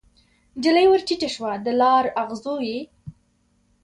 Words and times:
نجلۍ 0.57 0.85
ورټیټه 0.89 1.29
شوه 1.35 1.51
د 1.65 1.67
لار 1.81 2.05
اغزو 2.21 2.55
یې 2.69 2.79